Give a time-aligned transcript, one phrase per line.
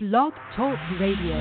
[0.00, 1.34] Blog Talk Radio.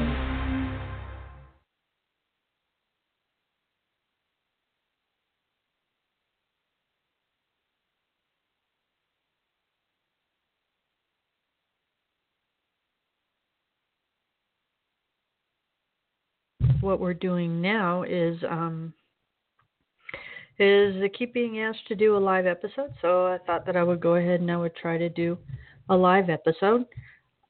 [16.82, 18.92] What we're doing now is um,
[20.58, 24.00] is keep being asked to do a live episode, so I thought that I would
[24.00, 25.38] go ahead and I would try to do
[25.90, 26.88] a live episode.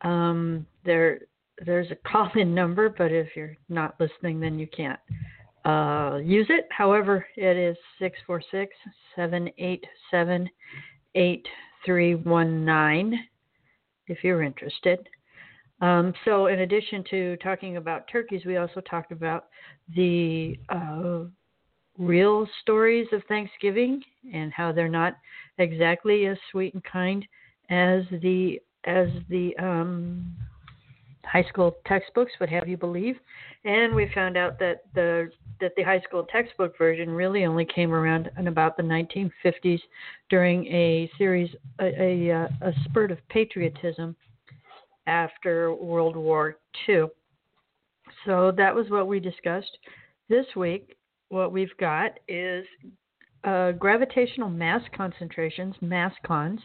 [0.01, 1.21] Um, there,
[1.65, 4.99] there's a call-in number, but if you're not listening, then you can't
[5.65, 6.67] uh, use it.
[6.69, 8.73] However, it is six four six
[9.15, 10.49] seven eight seven
[11.15, 11.45] eight
[11.85, 13.13] three one nine.
[14.07, 15.09] If you're interested.
[15.81, 19.45] Um, so, in addition to talking about turkeys, we also talked about
[19.95, 21.25] the uh,
[21.97, 24.01] real stories of Thanksgiving
[24.33, 25.17] and how they're not
[25.57, 27.25] exactly as sweet and kind
[27.69, 30.35] as the as the um,
[31.23, 33.17] high school textbooks would have you believe.
[33.65, 35.29] And we found out that the
[35.59, 39.79] that the high school textbook version really only came around in about the 1950s
[40.29, 44.15] during a series a, a, uh, a spurt of patriotism
[45.07, 46.57] after World War
[46.87, 47.05] II.
[48.25, 49.77] So that was what we discussed
[50.29, 50.97] this week
[51.29, 52.65] what we've got is
[53.43, 56.59] uh, gravitational mass concentrations, mass cons.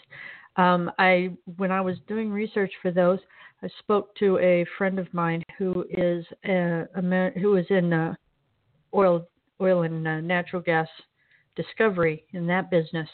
[0.57, 3.19] Um, I when I was doing research for those,
[3.63, 8.15] I spoke to a friend of mine who is a, a who is in uh,
[8.95, 9.27] oil
[9.61, 10.89] oil and uh, natural gas
[11.57, 13.09] discovery in that business,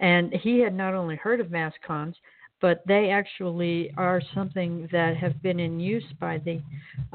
[0.00, 2.16] and he had not only heard of mass cons,
[2.60, 6.60] but they actually are something that have been in use by the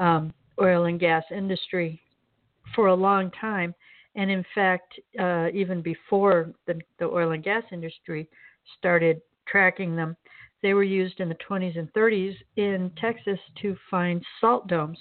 [0.02, 2.00] um, oil and gas industry
[2.74, 3.74] for a long time.
[4.14, 8.28] And in fact, uh, even before the, the oil and gas industry
[8.78, 10.16] started tracking them,
[10.62, 14.98] they were used in the 20s and 30s in Texas to find salt domes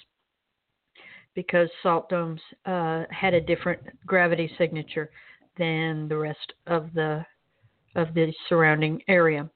[1.33, 5.09] because salt domes uh, had a different gravity signature
[5.57, 7.25] than the rest of the
[7.95, 9.49] of the surrounding area.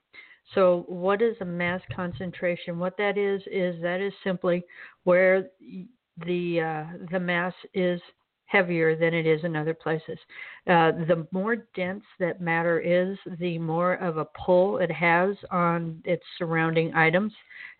[0.55, 2.79] So, what is a mass concentration?
[2.79, 4.63] What that is is that is simply
[5.03, 5.49] where
[6.25, 8.01] the uh, the mass is
[8.49, 10.17] heavier than it is in other places.
[10.67, 16.01] Uh, the more dense that matter is, the more of a pull it has on
[16.03, 17.31] its surrounding items.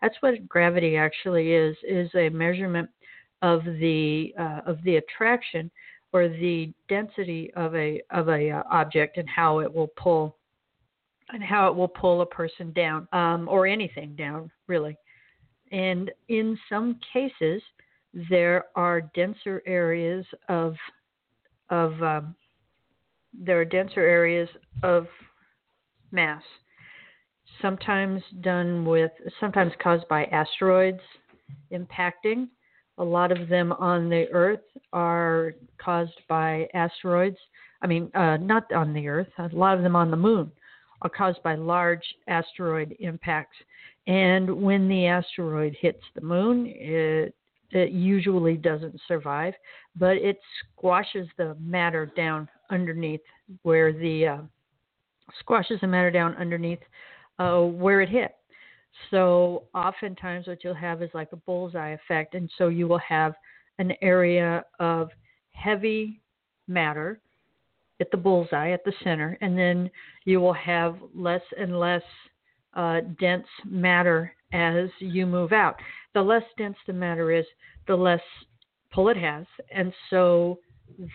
[0.01, 2.89] That's what gravity actually is: is a measurement
[3.41, 5.71] of the uh, of the attraction
[6.13, 10.37] or the density of a of a uh, object and how it will pull
[11.29, 14.97] and how it will pull a person down um, or anything down really.
[15.71, 17.61] And in some cases,
[18.29, 20.75] there are denser areas of
[21.69, 22.35] of um,
[23.33, 24.49] there are denser areas
[24.83, 25.07] of
[26.11, 26.41] mass
[27.61, 31.01] sometimes done with sometimes caused by asteroids
[31.71, 32.47] impacting.
[32.97, 34.59] A lot of them on the earth
[34.91, 37.37] are caused by asteroids
[37.81, 40.51] i mean uh, not on the earth a lot of them on the moon
[41.01, 43.55] are caused by large asteroid impacts.
[44.07, 47.35] And when the asteroid hits the moon it
[47.71, 49.53] it usually doesn't survive,
[49.95, 53.21] but it squashes the matter down underneath
[53.63, 54.37] where the uh,
[55.39, 56.79] squashes the matter down underneath
[57.37, 58.35] uh, where it hit.
[59.11, 63.33] So oftentimes what you'll have is like a bullseye effect, and so you will have
[63.77, 65.09] an area of
[65.51, 66.21] heavy
[66.67, 67.21] matter
[67.99, 69.89] at the bullseye at the center, and then
[70.25, 72.03] you will have less and less
[72.73, 75.75] uh, dense matter as you move out.
[76.13, 77.45] The less dense the matter is,
[77.87, 78.21] the less
[78.91, 80.59] pull it has, and so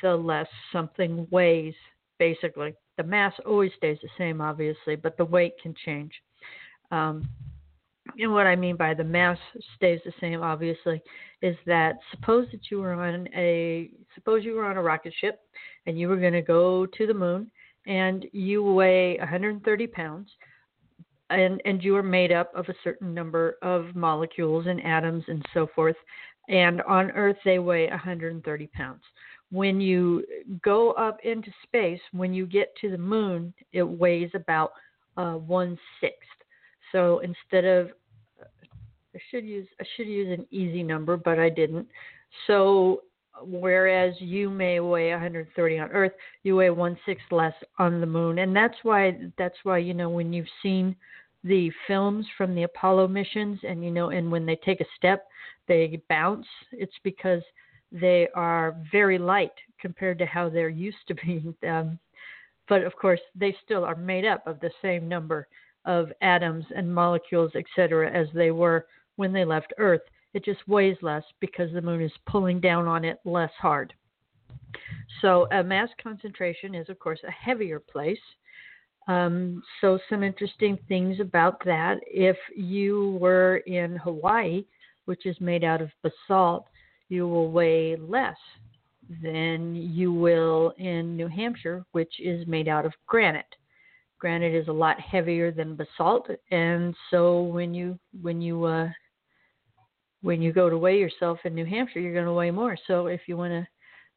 [0.03, 1.75] the less something weighs,
[2.19, 2.75] basically.
[2.97, 6.13] The mass always stays the same, obviously, but the weight can change.
[6.91, 7.29] Um,
[8.19, 9.39] and what I mean by the mass
[9.77, 11.03] stays the same, obviously,
[11.43, 15.41] is that suppose that you were on a suppose you were on a rocket ship
[15.87, 17.51] and you were going to go to the moon
[17.87, 20.31] and you weigh 130 pounds
[21.31, 25.45] and and you are made up of a certain number of molecules and atoms and
[25.55, 25.97] so forth.
[26.49, 29.03] And on earth they weigh 130 pounds.
[29.51, 30.25] When you
[30.63, 34.73] go up into space when you get to the moon it weighs about
[35.17, 36.19] uh, one sixth
[36.91, 37.91] so instead of
[39.15, 41.87] i should use i should use an easy number but i didn't.
[42.47, 43.03] So
[43.43, 46.13] whereas you may weigh 130 on earth
[46.45, 50.09] you weigh one sixth less on the moon and that's why that's why you know
[50.09, 50.95] when you've seen
[51.45, 55.27] the films from the Apollo missions, and you know, and when they take a step,
[55.69, 56.47] they bounce.
[56.73, 57.43] It's because
[57.93, 61.55] they are very light compared to how they're used to being.
[61.69, 61.99] Um,
[62.67, 65.47] but of course, they still are made up of the same number
[65.85, 70.01] of atoms and molecules, etc., as they were when they left Earth.
[70.35, 73.95] It just weighs less because the moon is pulling down on it less hard.
[75.23, 78.19] So, a mass concentration is, of course, a heavier place.
[79.07, 82.01] Um, so, some interesting things about that.
[82.07, 84.65] If you were in Hawaii,
[85.05, 86.67] which is made out of basalt,
[87.09, 88.37] you will weigh less
[89.23, 93.55] than you will in New Hampshire, which is made out of granite.
[94.19, 98.89] Granite is a lot heavier than basalt, and so when you when you uh,
[100.25, 102.79] when you go to weigh yourself in New Hampshire, you're going to weigh more.
[102.87, 103.67] So if you want to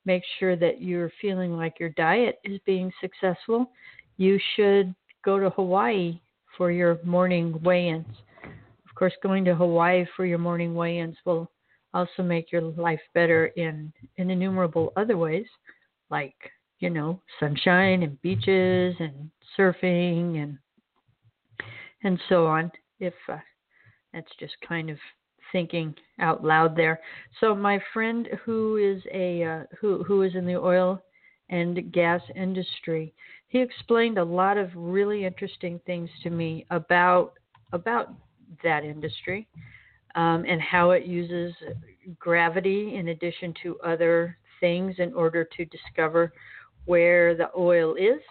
[0.06, 3.69] make sure that you're feeling like your diet is being successful,
[4.15, 4.95] you should
[5.25, 6.21] go to Hawaii
[6.57, 8.06] for your morning weigh-ins.
[8.45, 11.51] Of course, going to Hawaii for your morning weigh-ins will
[11.94, 15.45] also make your life better in, in innumerable other ways,
[16.09, 16.36] like,
[16.80, 20.57] you know, sunshine and beaches and surfing and
[22.04, 22.71] and so on.
[23.01, 23.39] If uh,
[24.13, 24.98] that's just kind of
[25.51, 26.99] thinking out loud there.
[27.39, 31.01] So my friend who is a uh, who who is in the oil
[31.49, 33.13] and gas industry,
[33.47, 37.33] he explained a lot of really interesting things to me about
[37.73, 38.13] about
[38.63, 39.47] that industry
[40.15, 41.53] um, and how it uses
[42.19, 46.33] gravity in addition to other things in order to discover
[46.85, 48.21] where the oil is.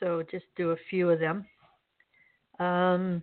[0.00, 1.46] So just do a few of them.
[2.58, 3.22] Um,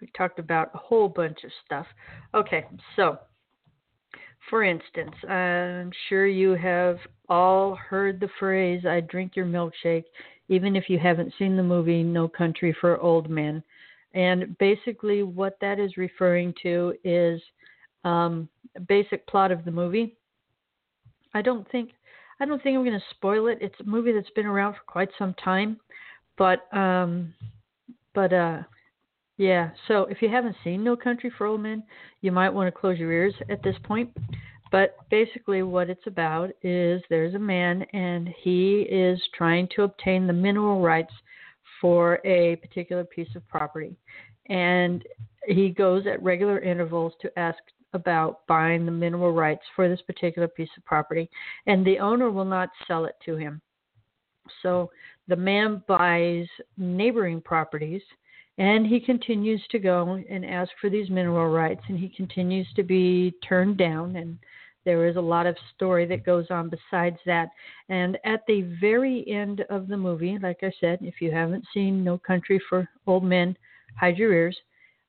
[0.00, 1.86] we talked about a whole bunch of stuff.
[2.34, 3.18] Okay, so
[4.50, 6.98] for instance, I'm sure you have
[7.28, 10.04] all heard the phrase, I drink your milkshake,
[10.48, 13.62] even if you haven't seen the movie No Country for Old Men.
[14.14, 17.40] And basically, what that is referring to is
[18.04, 18.48] um,
[18.88, 20.16] basic plot of the movie.
[21.34, 21.90] I don't think
[22.38, 23.58] I don't think I'm going to spoil it.
[23.60, 25.78] It's a movie that's been around for quite some time,
[26.38, 27.34] but um,
[28.14, 28.62] but uh,
[29.36, 29.70] yeah.
[29.88, 31.82] So if you haven't seen No Country for Old Men,
[32.20, 34.10] you might want to close your ears at this point.
[34.72, 40.26] But basically, what it's about is there's a man and he is trying to obtain
[40.26, 41.12] the mineral rights
[41.80, 43.96] for a particular piece of property.
[44.48, 45.04] And
[45.46, 47.58] he goes at regular intervals to ask
[47.92, 51.30] about buying the mineral rights for this particular piece of property,
[51.66, 53.60] and the owner will not sell it to him.
[54.62, 54.90] So
[55.28, 56.46] the man buys
[56.76, 58.02] neighboring properties
[58.58, 62.82] and he continues to go and ask for these mineral rights and he continues to
[62.82, 64.38] be turned down and
[64.86, 67.48] there is a lot of story that goes on besides that.
[67.88, 72.04] And at the very end of the movie, like I said, if you haven't seen
[72.04, 73.56] No Country for Old Men,
[73.98, 74.56] hide your ears.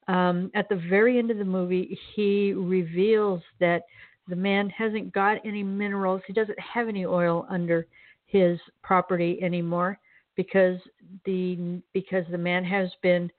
[0.07, 3.83] Um, at the very end of the movie, he reveals that
[4.27, 6.21] the man hasn't got any minerals.
[6.25, 7.85] He doesn't have any oil under
[8.25, 9.99] his property anymore
[10.37, 10.79] because
[11.25, 13.29] the because the man has been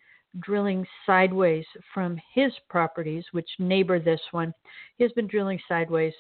[0.41, 1.65] drilling sideways
[1.95, 4.53] from his properties, which neighbor this one.
[4.97, 6.13] He has been drilling sideways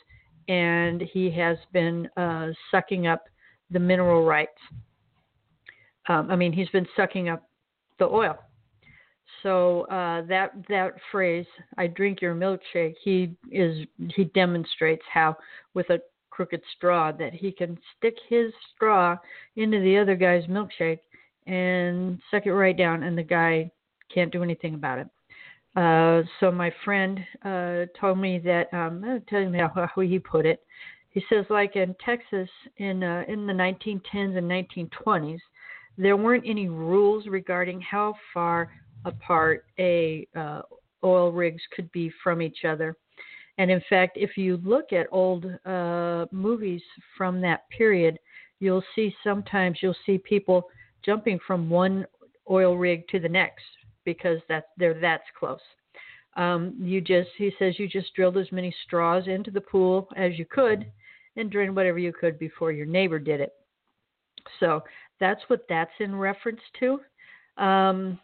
[0.48, 3.24] and he has been uh, sucking up
[3.70, 4.58] the mineral rights.
[6.08, 7.48] Um, I mean, he's been sucking up
[7.98, 8.38] the oil.
[9.42, 11.46] So uh, that that phrase,
[11.76, 15.36] "I drink your milkshake," he is he demonstrates how
[15.74, 16.00] with a
[16.38, 19.16] crooked straw that he can stick his straw
[19.56, 21.00] into the other guy's milkshake
[21.48, 23.68] and suck it right down, and the guy
[24.14, 25.08] can't do anything about it.
[25.74, 30.20] Uh, so my friend uh, told me that um, I'll tell you how, how he
[30.20, 30.62] put it.
[31.10, 35.40] He says, like in Texas in uh, in the 1910s and 1920s,
[35.96, 38.70] there weren't any rules regarding how far
[39.04, 40.62] apart a uh,
[41.02, 42.96] oil rigs could be from each other.
[43.58, 46.82] And in fact, if you look at old uh, movies
[47.16, 48.18] from that period,
[48.60, 50.68] you'll see sometimes you'll see people
[51.04, 52.06] jumping from one
[52.50, 53.64] oil rig to the next
[54.04, 55.60] because that they're that's close.
[56.36, 60.38] Um, you just he says you just drilled as many straws into the pool as
[60.38, 60.86] you could
[61.36, 63.52] and drained whatever you could before your neighbor did it.
[64.60, 64.82] So
[65.18, 67.00] that's what that's in reference to.
[67.62, 68.20] Um,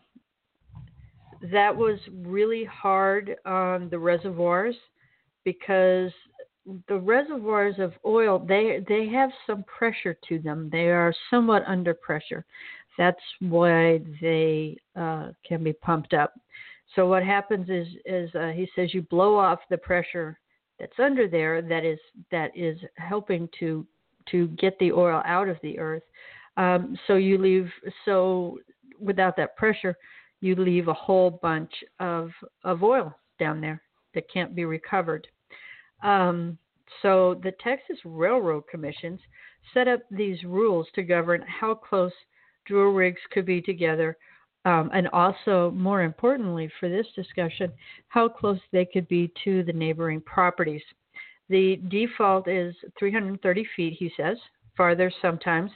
[1.53, 4.76] that was really hard on the reservoirs
[5.44, 6.10] because
[6.88, 10.68] the reservoirs of oil they they have some pressure to them.
[10.72, 12.44] They are somewhat under pressure.
[12.96, 16.32] That's why they uh, can be pumped up.
[16.94, 20.38] So what happens is, is uh, he says you blow off the pressure
[20.78, 21.98] that's under there that is
[22.30, 23.86] that is helping to
[24.30, 26.02] to get the oil out of the earth.
[26.56, 27.68] Um, so you leave
[28.04, 28.58] so
[28.98, 29.96] without that pressure,
[30.40, 32.30] you leave a whole bunch of
[32.62, 33.82] of oil down there
[34.14, 35.26] that can't be recovered.
[36.02, 36.59] Um,
[37.02, 39.21] so the Texas Railroad Commissions
[39.73, 42.12] set up these rules to govern how close
[42.66, 44.16] drill rigs could be together
[44.66, 47.71] um, and also, more importantly for this discussion,
[48.09, 50.83] how close they could be to the neighboring properties.
[51.50, 54.38] The default is 330 feet, he says,
[54.75, 55.71] farther sometimes,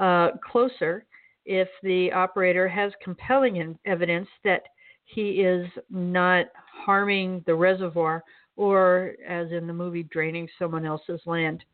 [0.00, 1.04] uh, closer
[1.44, 4.62] if the operator has compelling evidence that
[5.04, 6.46] he is not
[6.84, 8.22] harming the reservoir
[8.56, 11.64] or, as in the movie, draining someone else's land.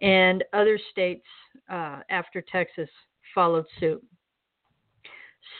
[0.00, 1.26] And other states
[1.70, 2.88] uh, after Texas
[3.34, 4.04] followed suit.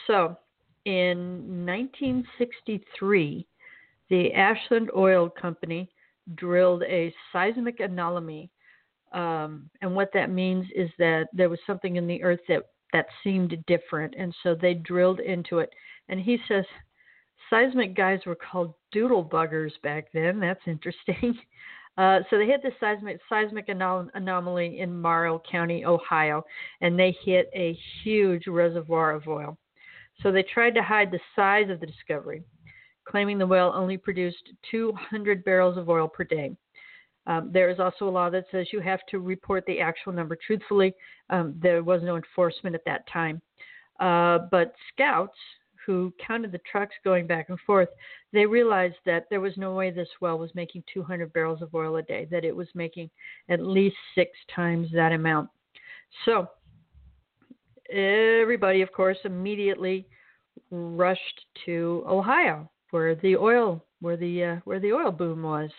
[0.07, 0.37] So,
[0.85, 3.47] in 1963,
[4.09, 5.89] the Ashland Oil Company
[6.35, 8.49] drilled a seismic anomaly.
[9.13, 13.05] Um, and what that means is that there was something in the earth that, that
[13.23, 14.13] seemed different.
[14.17, 15.69] And so they drilled into it.
[16.09, 16.65] And he says
[17.49, 20.39] seismic guys were called doodle buggers back then.
[20.39, 21.37] That's interesting.
[21.97, 26.43] Uh, so they hit the seismic seismic anom- anomaly in Morrow County, Ohio,
[26.81, 29.57] and they hit a huge reservoir of oil.
[30.21, 32.43] So they tried to hide the size of the discovery,
[33.07, 36.55] claiming the well only produced 200 barrels of oil per day.
[37.25, 40.35] Um, there is also a law that says you have to report the actual number
[40.35, 40.93] truthfully.
[41.29, 43.41] Um, there was no enforcement at that time.
[43.99, 45.37] Uh, but scouts
[45.85, 47.89] who counted the trucks going back and forth,
[48.31, 51.97] they realized that there was no way this well was making 200 barrels of oil
[51.97, 53.09] a day, that it was making
[53.49, 55.49] at least six times that amount.
[56.25, 56.47] So
[57.89, 60.07] everybody, of course, immediately
[60.71, 65.69] rushed to Ohio, where the oil where the uh, where the oil boom was.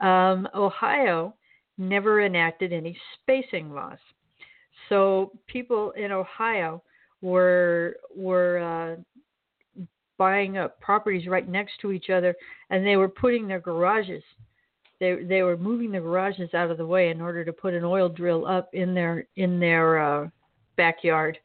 [0.00, 1.34] Um, Ohio
[1.78, 3.98] never enacted any spacing laws,
[4.88, 6.82] so people in Ohio
[7.22, 9.02] were were uh,
[10.18, 12.34] buying up properties right next to each other,
[12.70, 14.22] and they were putting their garages.
[15.00, 17.84] They they were moving the garages out of the way in order to put an
[17.84, 20.28] oil drill up in their in their uh,
[20.76, 21.38] backyard.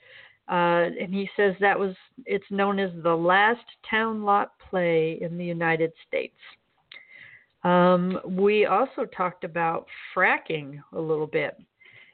[0.49, 1.95] Uh, and he says that was
[2.25, 6.37] it's known as the last town lot play in the United States.
[7.63, 9.85] Um, we also talked about
[10.15, 11.57] fracking a little bit,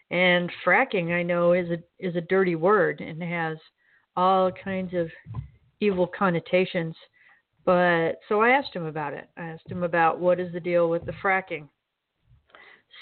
[0.09, 3.57] and fracking I know is a is a dirty word and has
[4.17, 5.09] all kinds of
[5.79, 6.95] evil connotations.
[7.65, 9.27] But so I asked him about it.
[9.37, 11.67] I asked him about what is the deal with the fracking.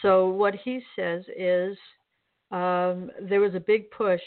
[0.02, 1.78] So what he says is
[2.52, 4.22] um, there was a big push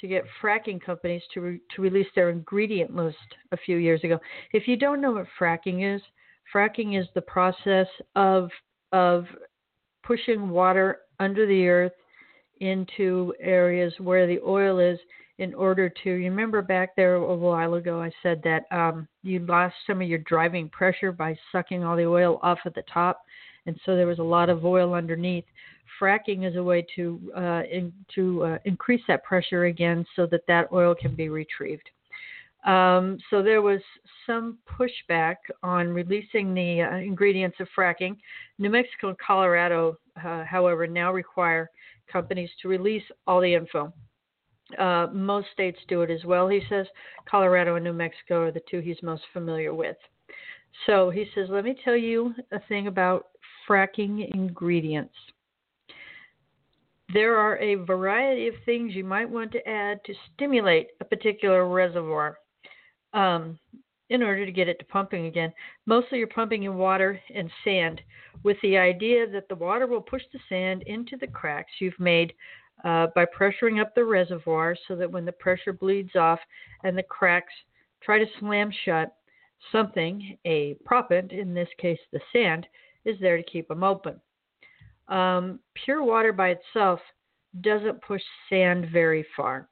[0.00, 3.16] to get fracking companies to re- to release their ingredient list
[3.52, 4.18] a few years ago.
[4.52, 6.02] If you don't know what fracking is,
[6.54, 8.50] fracking is the process of
[8.92, 9.26] of
[10.02, 11.92] pushing water under the earth
[12.60, 14.98] into areas where the oil is
[15.38, 19.74] in order to remember back there a while ago I said that um, you lost
[19.86, 23.20] some of your driving pressure by sucking all the oil off at the top
[23.66, 25.44] and so there was a lot of oil underneath
[26.00, 30.46] fracking is a way to uh, in, to uh, increase that pressure again so that
[30.48, 31.90] that oil can be retrieved
[32.66, 33.80] um, so there was
[34.26, 38.16] some pushback on releasing the uh, ingredients of fracking.
[38.58, 41.70] New Mexico and Colorado, uh, however, now require
[42.12, 43.92] companies to release all the info.
[44.78, 46.86] Uh, most states do it as well, he says.
[47.28, 49.96] Colorado and New Mexico are the two he's most familiar with.
[50.86, 53.26] So he says, Let me tell you a thing about
[53.68, 55.14] fracking ingredients.
[57.12, 61.68] There are a variety of things you might want to add to stimulate a particular
[61.68, 62.38] reservoir
[63.12, 63.58] um,
[64.10, 65.52] in order to get it to pumping again.
[65.86, 68.00] Mostly you're pumping in water and sand
[68.42, 72.32] with the idea that the water will push the sand into the cracks you've made
[72.86, 76.38] uh, by pressuring up the reservoir so that when the pressure bleeds off
[76.84, 77.52] and the cracks
[78.00, 79.16] try to slam shut,
[79.72, 82.64] something, a proppant, in this case the sand,
[83.04, 84.20] is there to keep them open.
[85.08, 87.00] Um, pure water by itself
[87.60, 89.68] doesn't push sand very far.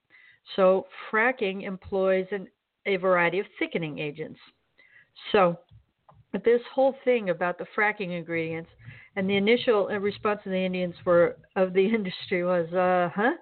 [0.56, 2.48] So fracking employs an,
[2.86, 4.40] a variety of thickening agents.
[5.30, 5.56] So
[6.44, 8.70] this whole thing about the fracking ingredients
[9.16, 13.32] and the initial response of the Indians were of the industry was, uh, huh?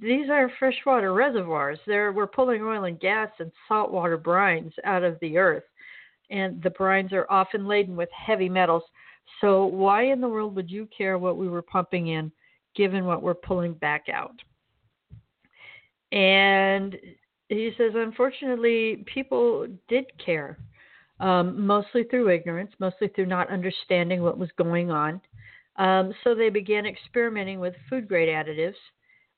[0.00, 1.78] These are freshwater reservoirs.
[1.86, 5.62] There, we're pulling oil and gas and saltwater brines out of the earth,
[6.30, 8.82] and the brines are often laden with heavy metals.
[9.40, 12.32] So why in the world would you care what we were pumping in,
[12.74, 14.34] given what we're pulling back out?
[16.10, 16.96] And
[17.48, 20.58] he says, unfortunately, people did care
[21.20, 25.20] um, mostly through ignorance, mostly through not understanding what was going on.
[25.76, 28.74] Um, so they began experimenting with food grade additives,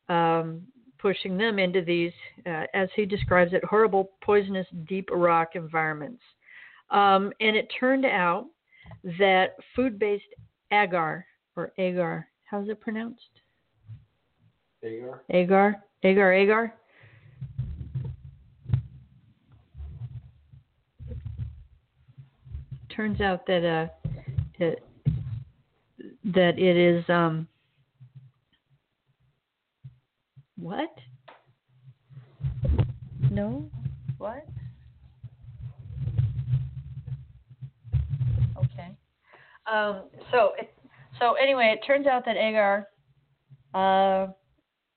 [0.08, 0.62] um,
[0.98, 2.12] pushing them into these,
[2.46, 6.22] uh, as he describes it, horrible, poisonous, deep rock environments.
[6.90, 8.46] Um, and it turned out
[9.18, 10.24] that food based
[10.72, 13.22] agar, or agar, how's it pronounced?
[14.82, 15.22] Agar.
[15.30, 16.74] Agar, agar, agar
[22.98, 24.10] turns out that uh,
[24.58, 24.82] it,
[26.24, 27.46] that it is um,
[30.56, 30.90] what?
[33.30, 33.70] No,
[34.18, 34.44] what?
[38.56, 38.88] Okay.
[39.72, 40.02] Um,
[40.32, 40.74] so it,
[41.20, 42.88] so anyway, it turns out that agar
[43.74, 44.26] uh,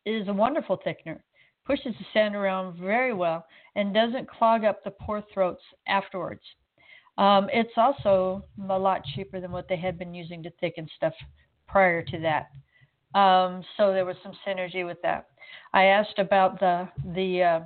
[0.08, 1.20] is a wonderful thickener.
[1.68, 6.42] Pushes the sand around very well and doesn't clog up the pore throats afterwards.
[7.18, 11.14] Um, it's also a lot cheaper than what they had been using to thicken stuff
[11.68, 12.50] prior to that.
[13.18, 15.28] Um, so there was some synergy with that.
[15.74, 17.60] I asked about the the uh,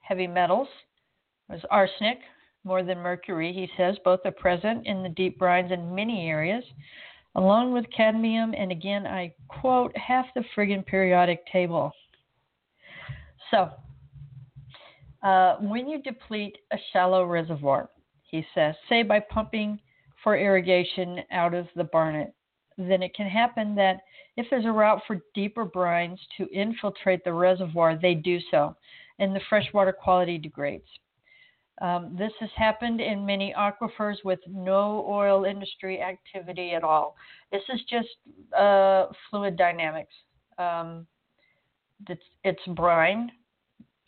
[0.00, 0.68] heavy metals.
[1.48, 2.18] It was arsenic
[2.64, 3.52] more than mercury.
[3.52, 6.64] He says both are present in the deep brines in many areas,
[7.34, 8.54] along with cadmium.
[8.56, 11.92] And again, I quote half the friggin' periodic table.
[13.50, 13.70] So,
[15.22, 17.88] uh, when you deplete a shallow reservoir,
[18.30, 19.78] he says, say by pumping
[20.22, 22.34] for irrigation out of the Barnett,
[22.78, 24.00] then it can happen that
[24.36, 28.76] if there's a route for deeper brines to infiltrate the reservoir, they do so,
[29.18, 30.88] and the freshwater quality degrades.
[31.80, 37.16] Um, this has happened in many aquifers with no oil industry activity at all.
[37.50, 38.08] This is just
[38.56, 40.12] uh, fluid dynamics.
[40.58, 41.06] Um,
[42.08, 43.32] it's, it's brine.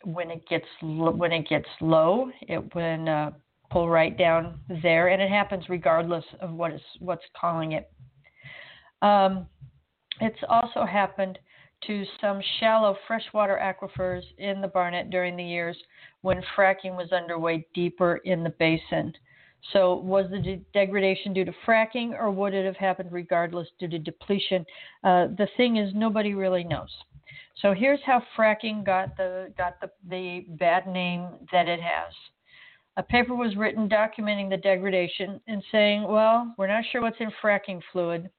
[0.05, 3.31] When it gets when it gets low, it will uh,
[3.73, 7.91] pull right down there, and it happens regardless of what is what's calling it.
[9.01, 9.47] Um,
[10.21, 11.39] it's also happened
[11.87, 15.75] to some shallow freshwater aquifers in the Barnett during the years
[16.21, 19.13] when fracking was underway deeper in the basin.
[19.71, 23.87] So, was the de- degradation due to fracking, or would it have happened regardless due
[23.87, 24.65] to depletion?
[25.03, 26.89] Uh, the thing is, nobody really knows.
[27.61, 32.13] So, here's how fracking got the got the, the bad name that it has.
[32.97, 37.31] A paper was written documenting the degradation and saying, well, we're not sure what's in
[37.43, 38.29] fracking fluid,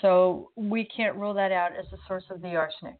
[0.00, 2.96] so we can't rule that out as the source of the arsenic.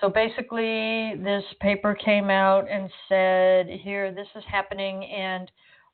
[0.00, 5.50] So basically, this paper came out and said, here, this is happening, and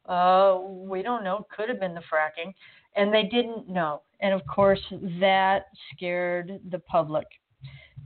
[0.08, 1.46] uh, we don't know.
[1.54, 2.52] Could have been the fracking.
[2.96, 4.02] And they didn't know.
[4.20, 4.80] And of course,
[5.20, 7.26] that scared the public.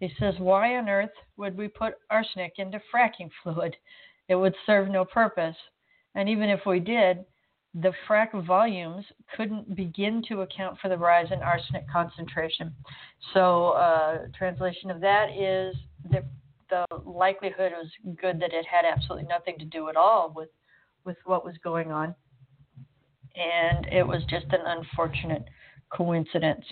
[0.00, 3.76] He says, why on earth would we put arsenic into fracking fluid?
[4.28, 5.56] It would serve no purpose.
[6.14, 7.24] And even if we did,
[7.74, 9.04] the frac volumes
[9.36, 12.72] couldn't begin to account for the rise in arsenic concentration.
[13.32, 15.74] So, uh, translation of that is
[16.10, 16.24] that
[16.70, 20.48] the likelihood was good that it had absolutely nothing to do at all with
[21.04, 22.14] with what was going on,
[23.36, 25.44] and it was just an unfortunate
[25.90, 26.64] coincidence.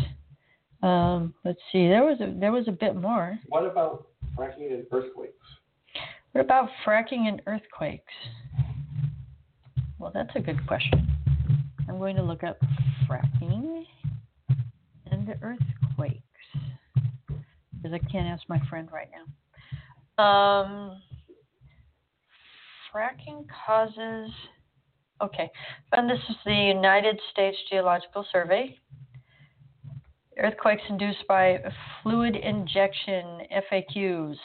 [0.83, 3.39] Um, let's see, there was a, there was a bit more.
[3.49, 5.47] What about fracking and earthquakes?
[6.33, 8.13] What about fracking and earthquakes?
[9.99, 11.07] Well, that's a good question.
[11.89, 12.59] I'm going to look up
[13.07, 13.85] fracking
[15.11, 16.23] and earthquakes
[17.77, 19.09] because I can't ask my friend right
[20.19, 20.25] now.
[20.25, 21.03] Um,
[22.95, 24.31] fracking causes.
[25.21, 25.51] Okay,
[25.93, 28.79] and this is the United States Geological Survey.
[30.39, 31.59] Earthquakes induced by
[32.03, 34.37] fluid injection FAQs.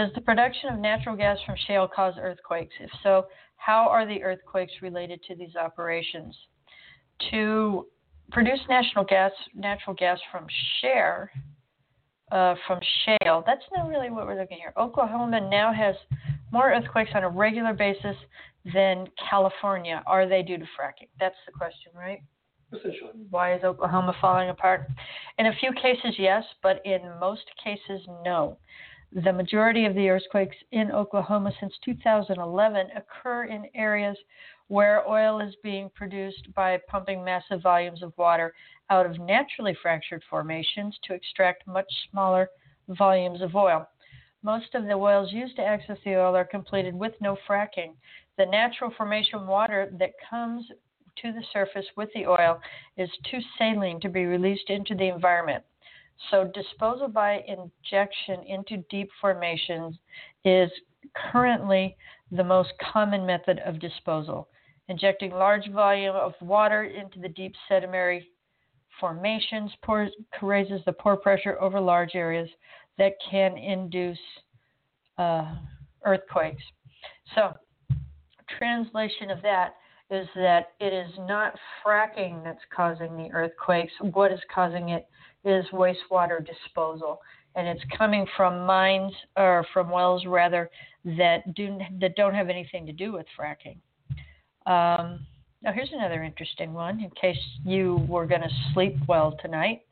[0.00, 2.72] Does the production of natural gas from shale cause earthquakes?
[2.80, 6.34] If so, how are the earthquakes related to these operations?
[7.30, 7.86] To
[8.32, 10.46] produce natural gas, natural gas from
[10.80, 11.30] share,
[12.32, 14.72] uh, from shale, that's not really what we're looking here.
[14.78, 15.94] Oklahoma now has
[16.50, 18.16] more earthquakes on a regular basis
[18.72, 20.02] than California.
[20.06, 21.10] Are they due to fracking?
[21.20, 22.22] That's the question, right?
[22.72, 23.10] Essentially.
[23.28, 24.86] Why is Oklahoma falling apart?
[25.36, 28.56] In a few cases, yes, but in most cases, no.
[29.12, 34.16] The majority of the earthquakes in Oklahoma since 2011 occur in areas
[34.68, 38.54] where oil is being produced by pumping massive volumes of water
[38.88, 42.50] out of naturally fractured formations to extract much smaller
[42.86, 43.84] volumes of oil.
[44.44, 47.96] Most of the wells used to access the oil are completed with no fracking.
[48.38, 50.70] The natural formation water that comes
[51.16, 52.60] to the surface with the oil
[52.96, 55.64] is too saline to be released into the environment.
[56.30, 59.96] So, disposal by injection into deep formations
[60.44, 60.70] is
[61.32, 61.96] currently
[62.30, 64.48] the most common method of disposal.
[64.88, 68.28] Injecting large volume of water into the deep sedimentary
[68.98, 70.10] formations pours,
[70.42, 72.48] raises the pore pressure over large areas
[72.98, 74.18] that can induce
[75.16, 75.54] uh,
[76.04, 76.62] earthquakes.
[77.34, 77.54] So,
[78.58, 79.74] translation of that
[80.10, 81.54] is that it is not
[81.84, 83.92] fracking that's causing the earthquakes.
[84.00, 85.06] What is causing it
[85.44, 87.20] is wastewater disposal,
[87.56, 90.70] and it's coming from mines or from wells rather
[91.04, 93.78] that do that don't have anything to do with fracking.
[94.66, 95.26] Um,
[95.62, 99.82] now, here's another interesting one in case you were going to sleep well tonight.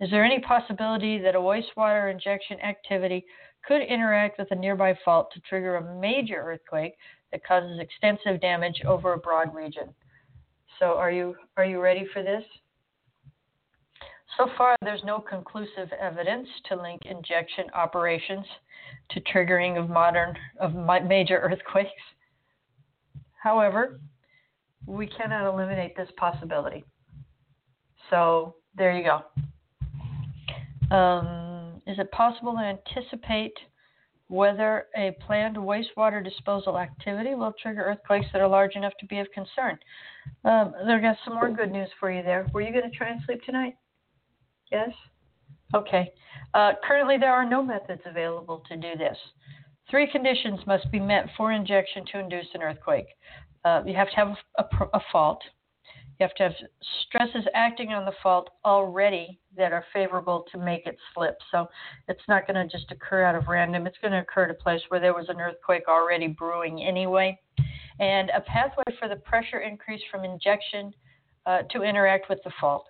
[0.00, 3.24] Is there any possibility that a wastewater injection activity
[3.66, 6.94] could interact with a nearby fault to trigger a major earthquake
[7.32, 9.94] that causes extensive damage over a broad region?
[10.78, 12.44] So, are you are you ready for this?
[14.36, 18.44] So far, there's no conclusive evidence to link injection operations
[19.10, 20.74] to triggering of modern of
[21.06, 21.90] major earthquakes.
[23.42, 23.98] However,
[24.86, 26.84] we cannot eliminate this possibility.
[28.10, 30.94] So there you go.
[30.94, 33.54] Um, is it possible to anticipate
[34.28, 39.18] whether a planned wastewater disposal activity will trigger earthquakes that are large enough to be
[39.18, 39.78] of concern?
[40.44, 42.46] Um, there got some more good news for you there.
[42.52, 43.76] Were you going to try and sleep tonight?
[44.70, 44.90] Yes?
[45.74, 46.12] Okay.
[46.54, 49.16] Uh, currently, there are no methods available to do this.
[49.90, 53.06] Three conditions must be met for injection to induce an earthquake.
[53.64, 55.42] Uh, you have to have a, a, fault.
[56.18, 56.52] You have to have
[57.06, 61.36] stresses acting on the fault already that are favorable to make it slip.
[61.50, 61.68] So
[62.08, 63.86] it's not going to just occur out of random.
[63.86, 67.38] It's going to occur at a place where there was an earthquake already brewing anyway.
[67.98, 70.92] And a pathway for the pressure increase from injection
[71.46, 72.86] uh, to interact with the fault.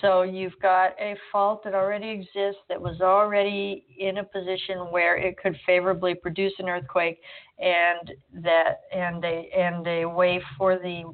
[0.00, 5.16] So you've got a fault that already exists that was already in a position where
[5.16, 7.20] it could favorably produce an earthquake
[7.58, 11.04] and that and a and a way for the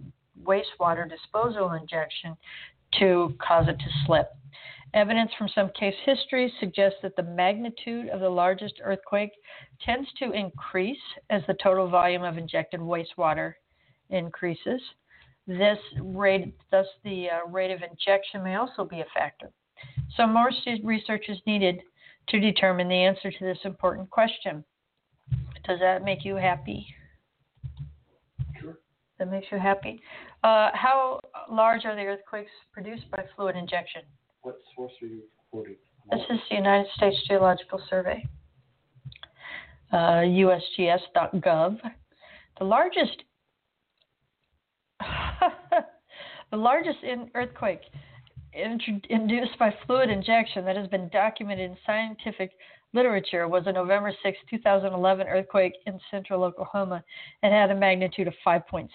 [0.45, 2.37] wastewater disposal injection
[2.99, 4.31] to cause it to slip.
[4.93, 9.31] Evidence from some case history suggests that the magnitude of the largest earthquake
[9.85, 10.99] tends to increase
[11.31, 13.55] as the total volume of injected wastewater
[14.09, 14.81] increases.
[15.59, 19.51] This rate, thus the uh, rate of injection may also be a factor.
[20.17, 20.53] So more
[20.85, 21.81] research is needed
[22.29, 24.65] to determine the answer to this important question.
[25.67, 26.87] Does that make you happy?
[28.61, 28.79] Sure.
[29.19, 30.01] That makes you happy.
[30.45, 31.19] Uh, how
[31.51, 34.03] large are the earthquakes produced by fluid injection?
[34.43, 35.75] What source are you quoting?
[36.13, 38.25] This is the United States Geological Survey,
[39.93, 41.79] uh, USGS.gov.
[42.59, 43.25] The largest
[46.51, 46.99] the largest
[47.35, 47.81] earthquake
[48.53, 52.53] induced by fluid injection that has been documented in scientific
[52.93, 57.05] literature was a November 6, 2011 earthquake in central Oklahoma
[57.43, 58.89] and had a magnitude of 5.6.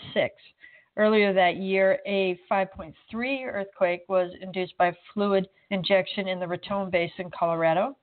[0.98, 2.94] Earlier that year, a 5.3
[3.48, 7.98] earthquake was induced by fluid injection in the Raton Basin, Colorado.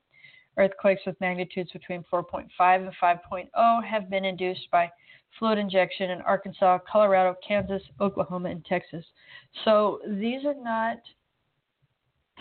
[0.59, 4.91] Earthquakes with magnitudes between 4.5 and 5.0 have been induced by
[5.39, 9.05] fluid injection in Arkansas, Colorado, Kansas, Oklahoma, and Texas.
[9.65, 10.99] So these are not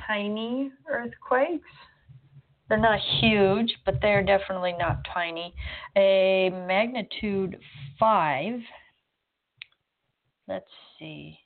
[0.08, 1.68] tiny earthquakes.
[2.70, 5.54] They're not huge, but they're definitely not tiny.
[5.98, 7.58] A magnitude
[8.00, 8.60] 5,
[10.48, 10.66] let's
[10.98, 11.38] see,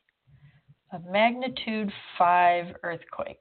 [0.93, 3.39] a magnitude 5 earthquake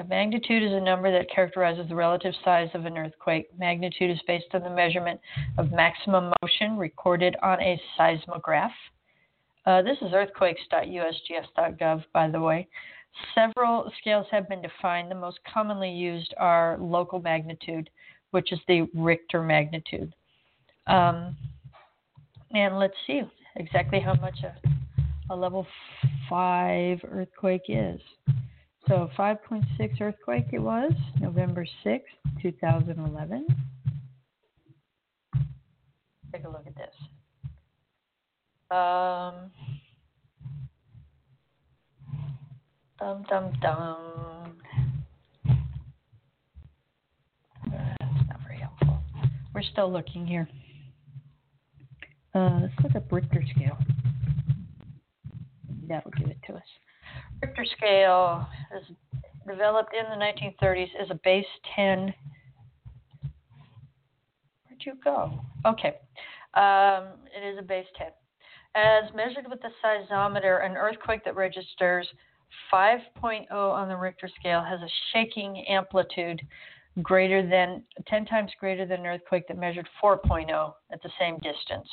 [0.00, 3.48] a magnitude is a number that characterizes the relative size of an earthquake.
[3.58, 5.20] Magnitude is based on the measurement
[5.58, 8.72] of maximum motion recorded on a seismograph.
[9.66, 12.66] Uh, this is earthquakes.usgs.gov, by the way.
[13.34, 15.10] Several scales have been defined.
[15.10, 17.90] The most commonly used are local magnitude,
[18.30, 20.14] which is the Richter magnitude.
[20.86, 21.36] Um,
[22.52, 23.20] and let's see
[23.56, 24.54] exactly how much a,
[25.30, 25.66] a level
[26.30, 28.00] 5 earthquake is.
[28.88, 32.00] So 5.6 earthquake it was, November 6th,
[32.42, 33.46] 2011.
[36.32, 36.94] Take a look at this.
[38.70, 39.50] Um,
[43.00, 44.56] dum dum dum.
[47.74, 49.02] that's not very helpful.
[49.54, 50.48] We're still looking here.
[52.34, 53.78] Uh, let's look at Richter scale.
[55.88, 56.62] That'll give it to us.
[57.42, 58.86] Richter scale is
[59.46, 62.14] developed in the 1930s as a base 10.
[64.66, 65.40] Where'd you go?
[65.66, 65.96] Okay.
[66.54, 68.08] Um, it is a base 10.
[68.74, 72.06] As measured with the seismometer, an earthquake that registers
[72.72, 76.40] 5.0 on the Richter scale has a shaking amplitude
[77.02, 81.88] greater than 10 times greater than an earthquake that measured 4.0 at the same distance.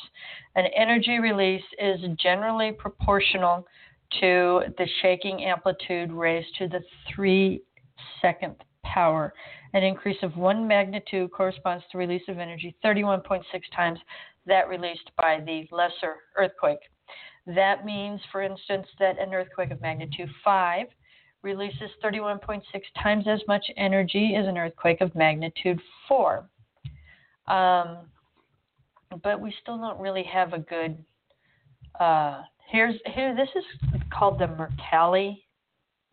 [0.56, 3.66] An energy release is generally proportional
[4.20, 6.80] to the shaking amplitude raised to the
[7.14, 7.62] three
[8.22, 9.32] second power.
[9.74, 13.42] An increase of one magnitude corresponds to release of energy 31.6
[13.74, 13.98] times
[14.46, 16.78] that released by the lesser earthquake.
[17.46, 20.86] That means, for instance, that an earthquake of magnitude 5
[21.42, 22.62] releases 31.6
[23.02, 26.48] times as much energy as an earthquake of magnitude 4.
[27.46, 27.98] Um,
[29.22, 31.04] but we still don't really have a good
[31.98, 33.34] Uh, here's here.
[33.34, 35.42] This is called the Mercalli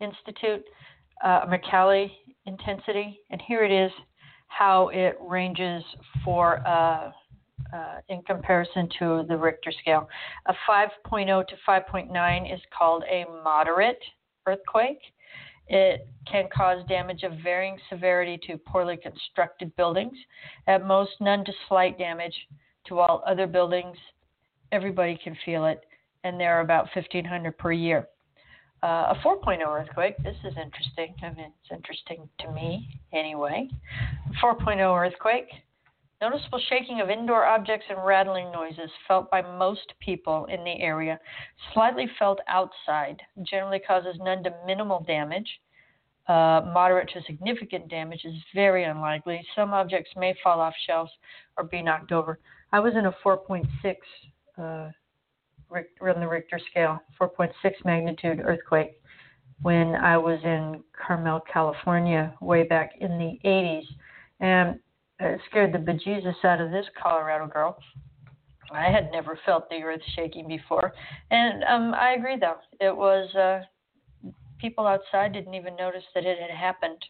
[0.00, 0.64] Institute,
[1.24, 2.10] uh, Mercalli
[2.46, 3.90] intensity, and here it is
[4.48, 5.82] how it ranges
[6.24, 7.10] for uh,
[7.74, 10.08] uh, in comparison to the Richter scale.
[10.46, 14.02] A 5.0 to 5.9 is called a moderate
[14.46, 15.00] earthquake.
[15.68, 20.16] It can cause damage of varying severity to poorly constructed buildings.
[20.68, 22.34] At most, none to slight damage
[22.86, 23.96] to all other buildings.
[24.70, 25.80] Everybody can feel it,
[26.26, 28.08] and there are about 1,500 per year.
[28.82, 31.14] Uh, a 4.0 earthquake, this is interesting.
[31.22, 33.68] I mean, it's interesting to me anyway.
[34.42, 35.48] 4.0 earthquake,
[36.20, 41.18] noticeable shaking of indoor objects and rattling noises felt by most people in the area.
[41.72, 45.48] Slightly felt outside, generally causes none to minimal damage.
[46.28, 49.40] Uh, moderate to significant damage is very unlikely.
[49.54, 51.12] Some objects may fall off shelves
[51.56, 52.40] or be knocked over.
[52.72, 53.66] I was in a 4.6
[54.58, 54.90] uh,
[55.70, 57.50] on the Richter scale, 4.6
[57.84, 59.00] magnitude earthquake
[59.62, 63.84] when I was in Carmel, California, way back in the 80s.
[64.40, 64.78] And
[65.18, 67.78] it scared the bejesus out of this Colorado girl.
[68.70, 70.92] I had never felt the earth shaking before.
[71.30, 72.58] And um, I agree, though.
[72.80, 73.62] It was, uh,
[74.58, 77.02] people outside didn't even notice that it had happened.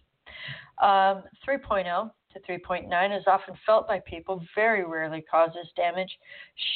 [0.82, 6.10] Um, 3.0 to 3.9 is often felt by people, very rarely causes damage.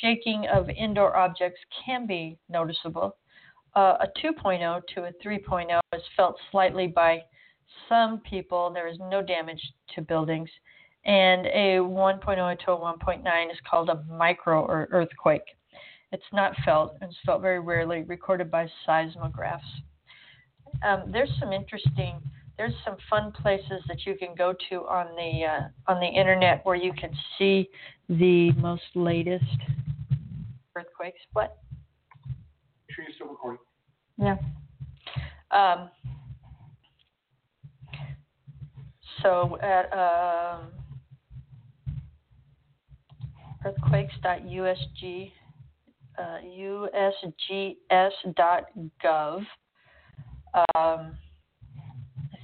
[0.01, 3.17] Shaking of indoor objects can be noticeable.
[3.77, 7.21] Uh, a 2.0 to a 3.0 is felt slightly by
[7.89, 8.71] some people.
[8.73, 9.63] There is no damage
[9.95, 10.51] to buildings.
[11.05, 15.43] And a 1.0 to a 1.9 is called a micro or earthquake.
[16.13, 19.63] It's not felt, and it's felt very rarely, recorded by seismographs.
[20.85, 22.21] Um, there's some interesting
[22.61, 26.61] there's some fun places that you can go to on the uh, on the internet
[26.65, 27.67] where you can see
[28.11, 29.47] the most latest
[30.77, 31.21] earthquakes.
[31.33, 31.57] What?
[32.27, 32.37] Make
[32.95, 33.61] sure, you're still recording.
[34.19, 34.37] Yeah.
[35.51, 35.89] Um,
[39.23, 40.67] so at um,
[43.65, 45.33] earthquakes.usg
[46.19, 46.39] uh,
[47.97, 49.47] usgs.gov.
[50.75, 51.17] Um,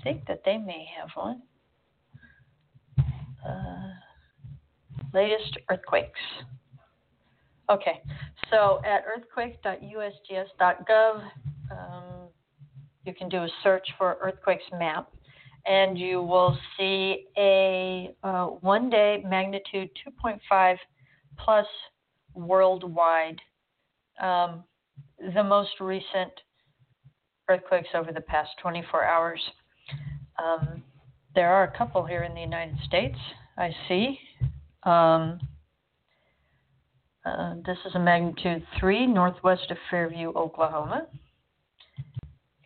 [0.06, 1.42] think that they may have one.
[3.44, 3.90] Uh,
[5.12, 6.20] latest earthquakes.
[7.68, 8.00] Okay,
[8.48, 11.22] so at earthquake.usgs.gov,
[11.72, 12.28] um,
[13.04, 15.10] you can do a search for earthquakes map,
[15.66, 19.90] and you will see a uh, one day magnitude
[20.24, 20.76] 2.5
[21.36, 21.66] plus
[22.34, 23.40] worldwide.
[24.20, 24.62] Um,
[25.34, 26.30] the most recent
[27.48, 29.40] earthquakes over the past 24 hours.
[30.42, 30.82] Um,
[31.34, 33.16] there are a couple here in the United States,
[33.58, 34.18] I see.
[34.84, 35.40] Um,
[37.24, 41.06] uh, this is a magnitude 3 northwest of Fairview, Oklahoma,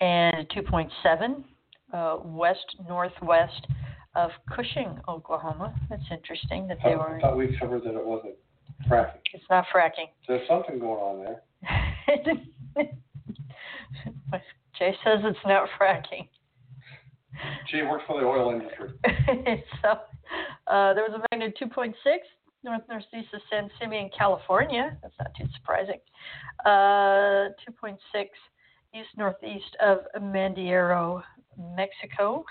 [0.00, 1.44] and 2.7
[1.92, 3.66] uh, west northwest
[4.14, 5.74] of Cushing, Oklahoma.
[5.88, 7.16] That's interesting that they I, were.
[7.16, 8.34] I thought we covered that it wasn't
[8.88, 9.20] fracking.
[9.32, 10.08] It's not fracking.
[10.28, 11.42] There's something going on there.
[14.78, 16.26] Jay says it's not fracking.
[17.68, 18.90] She works for the oil industry.
[19.82, 19.88] so
[20.66, 21.94] uh, there was a magnitude 2.6
[22.62, 24.96] north northeast of San Simeon, California.
[25.02, 26.00] That's not too surprising.
[26.64, 27.96] Uh, 2.6
[28.94, 31.22] east northeast of Maneadero,
[31.76, 32.44] Mexico.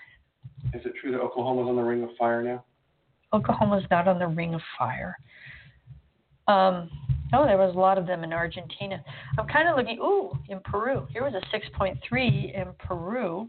[0.74, 2.63] Is it true that Oklahoma's on the ring of fire now?
[3.34, 5.15] Oklahoma's not on the ring of fire.
[6.48, 6.89] Um,
[7.34, 9.04] oh, there was a lot of them in Argentina.
[9.38, 10.00] I'm kind of looking.
[10.00, 11.08] Ooh, in Peru.
[11.12, 13.48] Here was a 6.3 in Peru.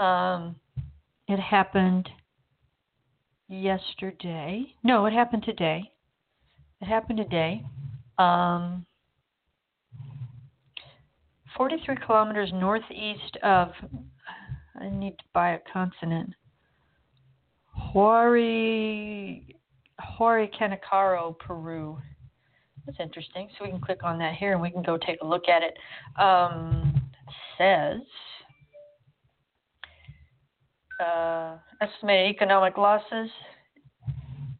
[0.00, 0.56] Um,
[1.28, 2.08] it happened
[3.48, 4.74] yesterday.
[4.82, 5.92] No, it happened today.
[6.80, 7.62] It happened today.
[8.18, 8.86] Um,
[11.56, 13.68] 43 kilometers northeast of,
[14.80, 16.30] I need to buy a consonant,
[17.94, 19.44] Huari,
[20.18, 21.98] Canacaro, Peru.
[22.86, 23.48] That's interesting.
[23.58, 25.62] So we can click on that here and we can go take a look at
[25.62, 25.76] it.
[26.18, 28.06] Um, it says
[31.00, 33.30] uh, estimated economic losses.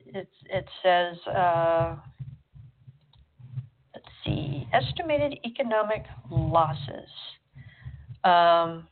[0.06, 1.96] It's, it says, uh,
[3.94, 7.08] let's see, estimated economic losses.
[8.24, 8.88] Um,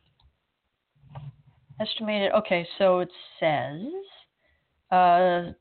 [1.80, 3.80] estimated, okay, so it says
[4.90, 5.52] uh,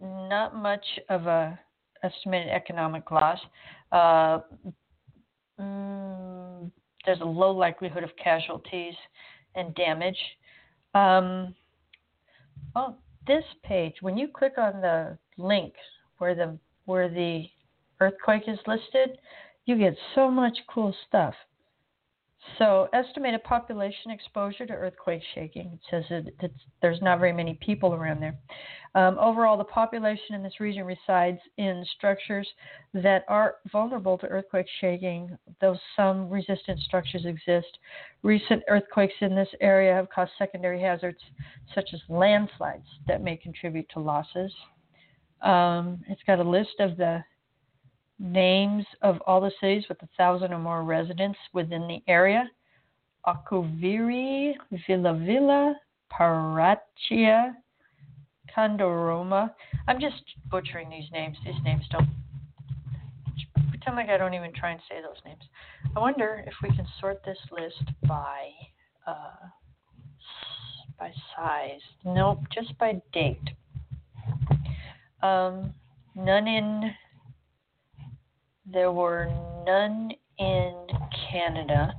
[0.00, 1.58] not much of a
[2.02, 3.38] estimated economic loss.
[3.90, 4.38] Uh,
[5.60, 6.70] mm,
[7.04, 8.94] there's a low likelihood of casualties
[9.54, 10.18] and damage.
[10.94, 11.54] Um,
[12.74, 15.74] well, this page, when you click on the link
[16.18, 17.44] where the where the
[18.00, 19.18] earthquake is listed,
[19.64, 21.34] you get so much cool stuff.
[22.58, 25.72] So, estimated population exposure to earthquake shaking.
[25.72, 26.50] It says that
[26.82, 28.36] there's not very many people around there.
[28.94, 32.46] Um, overall, the population in this region resides in structures
[32.92, 37.78] that are vulnerable to earthquake shaking, though some resistant structures exist.
[38.22, 41.18] Recent earthquakes in this area have caused secondary hazards
[41.74, 44.52] such as landslides that may contribute to losses.
[45.42, 47.24] Um, it's got a list of the
[48.18, 52.48] names of all the cities with a thousand or more residents within the area.
[53.26, 54.52] Akoviri,
[54.86, 55.74] Villa Villa,
[56.12, 57.54] Paratia,
[58.54, 59.50] Kondoroma.
[59.88, 61.36] I'm just butchering these names.
[61.44, 62.08] These names don't
[63.70, 65.42] pretend like I don't even try and say those names.
[65.96, 68.50] I wonder if we can sort this list by
[69.06, 69.48] uh,
[70.98, 71.80] by size.
[72.04, 73.50] Nope, just by date.
[75.22, 75.74] Um,
[76.14, 76.90] none in
[78.70, 79.26] there were
[79.66, 80.86] none in
[81.30, 81.92] Canada.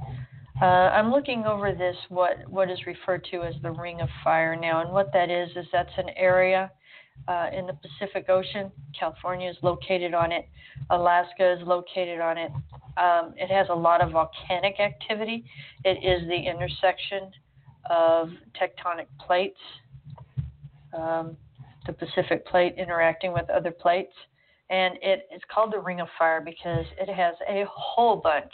[0.62, 4.56] Uh, I'm looking over this what what is referred to as the Ring of Fire
[4.56, 6.72] now, and what that is is that's an area
[7.28, 8.72] uh, in the Pacific Ocean.
[8.98, 10.48] California is located on it.
[10.90, 12.52] Alaska is located on it.
[12.98, 15.44] Um, it has a lot of volcanic activity.
[15.84, 17.32] It is the intersection
[17.90, 19.60] of tectonic plates,
[20.98, 21.36] um,
[21.86, 24.14] the Pacific Plate interacting with other plates
[24.70, 28.54] and it is called the Ring of Fire because it has a whole bunch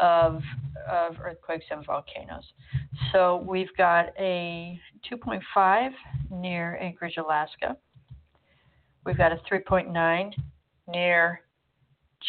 [0.00, 0.42] of
[0.88, 2.44] of earthquakes and volcanoes.
[3.12, 5.90] So we've got a 2.5
[6.30, 7.76] near Anchorage, Alaska.
[9.04, 10.32] We've got a 3.9
[10.88, 11.40] near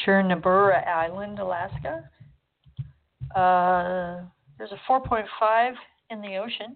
[0.05, 2.09] Chernabura Island, Alaska.
[3.35, 4.21] Uh,
[4.57, 5.73] there's a 4.5
[6.09, 6.75] in the ocean.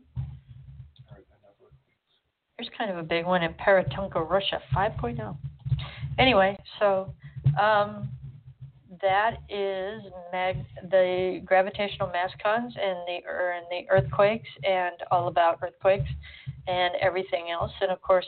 [2.58, 5.36] Here's kind of a big one in Paratunka, Russia, 5.0
[6.18, 7.14] anyway, so
[7.60, 8.10] um,
[9.02, 15.60] that is mag- the gravitational mass cons and the and the earthquakes and all about
[15.62, 16.10] earthquakes
[16.68, 17.72] and everything else.
[17.82, 18.28] And of course,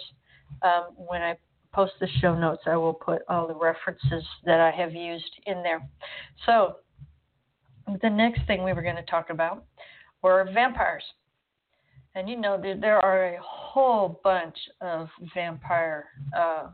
[0.62, 1.38] um, when I
[1.74, 5.62] post the show notes, I will put all the references that I have used in
[5.62, 5.88] there.
[6.46, 6.78] So
[8.02, 9.66] the next thing we were going to talk about
[10.22, 11.04] were vampires.
[12.16, 16.68] And you know, there, there are a whole bunch of vampire uh,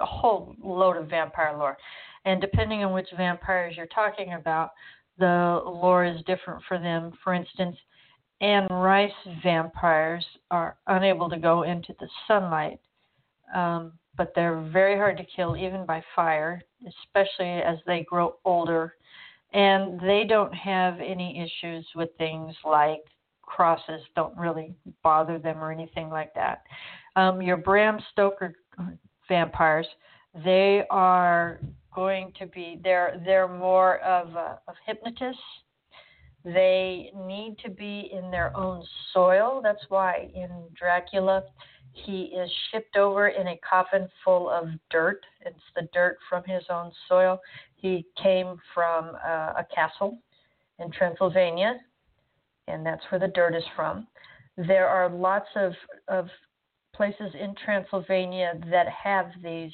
[0.00, 1.76] a whole load of vampire lore.
[2.24, 4.70] And depending on which vampires you're talking about,
[5.18, 7.12] the lore is different for them.
[7.22, 7.76] For instance,
[8.40, 12.80] Anne Rice vampires are unable to go into the sunlight,
[13.54, 18.94] um, but they're very hard to kill even by fire, especially as they grow older.
[19.52, 23.04] And they don't have any issues with things like
[23.42, 26.62] crosses, don't really bother them or anything like that.
[27.14, 28.54] Um, your Bram Stoker
[29.28, 29.86] vampires.
[30.44, 31.60] They are
[31.94, 35.40] going to be they're they're more of a, of hypnotists.
[36.44, 39.60] They need to be in their own soil.
[39.62, 41.44] That's why in Dracula
[41.94, 45.20] he is shipped over in a coffin full of dirt.
[45.40, 47.40] It's the dirt from his own soil.
[47.76, 50.18] He came from uh, a castle
[50.80, 51.78] in Transylvania,
[52.66, 54.06] and that's where the dirt is from.
[54.56, 55.72] There are lots of,
[56.08, 56.28] of
[56.94, 59.72] places in Transylvania that have these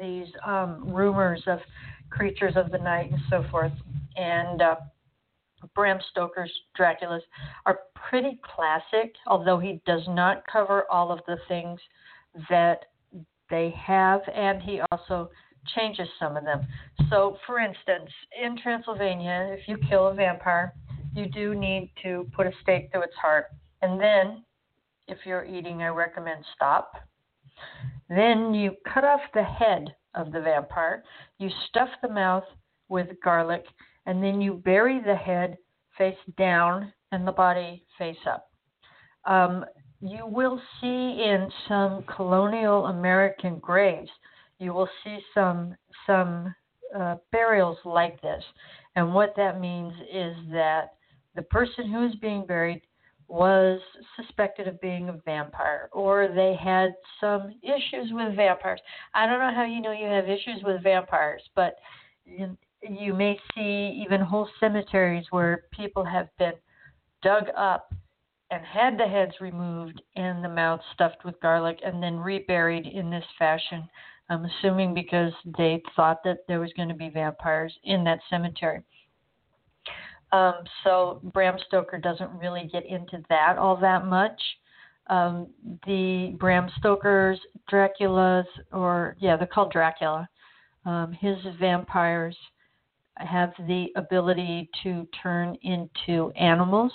[0.00, 1.58] these um, rumors of
[2.10, 3.72] creatures of the night and so forth.
[4.16, 4.76] And uh,
[5.74, 7.20] Bram Stoker's Draculas
[7.66, 11.80] are pretty classic, although he does not cover all of the things
[12.48, 12.86] that
[13.50, 15.30] they have, and he also
[15.76, 16.66] changes some of them.
[17.10, 18.10] So, for instance,
[18.42, 20.72] in Transylvania, if you kill a vampire,
[21.14, 23.46] you do need to put a stake through its heart,
[23.82, 24.42] and then
[25.08, 26.92] if you're eating, I recommend stop.
[28.08, 31.02] Then you cut off the head of the vampire.
[31.38, 32.44] You stuff the mouth
[32.88, 33.64] with garlic,
[34.06, 35.56] and then you bury the head
[35.96, 38.50] face down and the body face up.
[39.24, 39.64] Um,
[40.00, 40.86] you will see
[41.24, 44.10] in some colonial American graves,
[44.58, 45.76] you will see some
[46.06, 46.54] some
[46.96, 48.42] uh, burials like this,
[48.96, 50.94] and what that means is that
[51.34, 52.82] the person who is being buried
[53.32, 53.80] was
[54.14, 58.80] suspected of being a vampire or they had some issues with vampires.
[59.14, 61.76] I don't know how you know you have issues with vampires, but
[62.26, 66.52] you, you may see even whole cemeteries where people have been
[67.22, 67.94] dug up
[68.50, 73.08] and had the heads removed and the mouth stuffed with garlic and then reburied in
[73.08, 73.88] this fashion.
[74.28, 78.82] I'm assuming because they thought that there was going to be vampires in that cemetery.
[80.32, 84.40] Um, so Bram Stoker doesn't really get into that all that much.
[85.08, 85.48] Um,
[85.86, 90.28] the Bram Stoker's Dracula's, or yeah, they're called Dracula.
[90.86, 92.36] Um, his vampires
[93.16, 96.92] have the ability to turn into animals,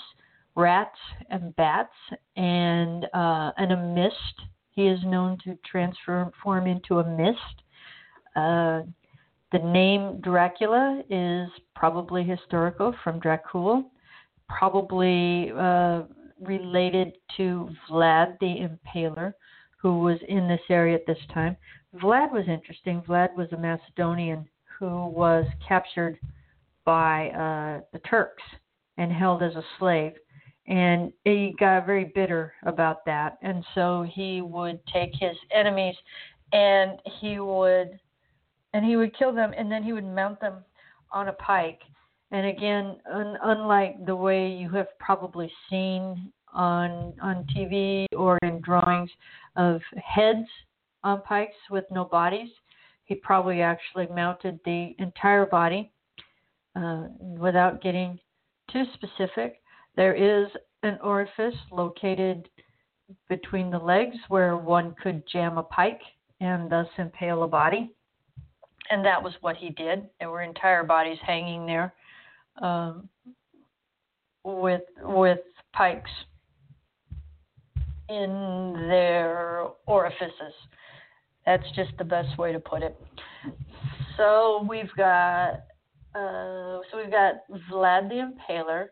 [0.56, 0.98] rats
[1.30, 1.94] and bats,
[2.36, 4.16] and uh, and a mist.
[4.72, 7.64] He is known to transform into a mist.
[8.36, 8.82] Uh,
[9.52, 13.86] the name Dracula is probably historical from Dracul,
[14.50, 16.04] probably uh,
[16.42, 19.34] related to Vlad the Impaler,
[19.82, 21.56] who was in this area at this time.
[21.96, 23.02] Vlad was interesting.
[23.08, 24.48] Vlad was a Macedonian
[24.80, 26.20] who was captured
[26.84, 28.44] by uh, the Turks
[28.98, 30.14] and held as a slave.
[30.68, 33.38] And he got very bitter about that.
[33.42, 35.96] And so he would take his enemies
[36.52, 38.00] and he would
[38.74, 40.64] and he would kill them and then he would mount them
[41.12, 41.82] on a pike.
[42.32, 48.62] And again, un- unlike the way you have probably seen on on TV or in
[48.62, 49.10] drawings
[49.56, 50.48] of heads
[51.04, 52.50] on pikes with no bodies,
[53.06, 55.92] he probably actually mounted the entire body
[56.76, 58.20] uh, without getting
[58.72, 59.62] too specific.
[59.96, 60.48] There is
[60.84, 62.50] an orifice located
[63.30, 66.02] between the legs where one could jam a pike
[66.42, 67.92] and thus impale a body.
[68.90, 70.08] And that was what he did.
[70.20, 71.94] There were entire bodies hanging there
[72.62, 73.10] um,
[74.44, 75.40] with with
[75.74, 76.12] pikes
[78.10, 80.54] in their orifices.
[81.46, 83.00] That's just the best way to put it.
[84.18, 85.64] So we've got
[86.16, 87.36] uh, so we've got
[87.72, 88.88] Vlad the Impaler.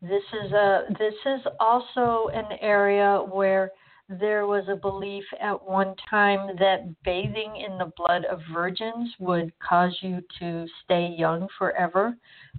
[0.00, 3.70] This is a this is also an area where
[4.18, 9.52] there was a belief at one time that bathing in the blood of virgins would
[9.60, 12.16] cause you to stay young forever.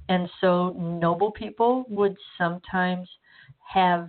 [0.07, 3.09] And so noble people would sometimes
[3.67, 4.07] have